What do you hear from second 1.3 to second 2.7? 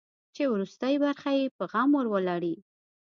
یې په غم ور ولړي.